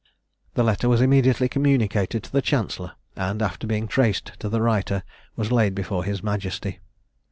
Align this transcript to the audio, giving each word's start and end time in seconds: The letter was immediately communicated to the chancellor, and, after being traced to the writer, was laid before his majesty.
The 0.55 0.63
letter 0.63 0.89
was 0.89 0.99
immediately 0.99 1.47
communicated 1.47 2.23
to 2.23 2.31
the 2.31 2.41
chancellor, 2.41 2.93
and, 3.15 3.39
after 3.39 3.67
being 3.67 3.87
traced 3.87 4.31
to 4.39 4.49
the 4.49 4.59
writer, 4.59 5.03
was 5.35 5.51
laid 5.51 5.75
before 5.75 6.03
his 6.05 6.23
majesty. 6.23 6.79